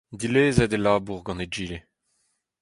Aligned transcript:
Dilezet 0.19 0.75
e 0.77 0.79
labour 0.79 1.21
gant 1.25 1.43
egile. 1.45 1.79